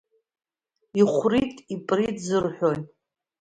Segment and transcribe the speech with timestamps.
[0.99, 2.79] Ихәрит-иприт зырҳәои?